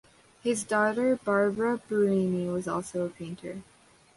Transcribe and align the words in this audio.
His 0.41 0.63
daughter 0.63 1.15
Barbara 1.15 1.77
Burrini 1.77 2.51
was 2.51 2.67
also 2.67 3.05
a 3.05 3.09
painter. 3.09 3.61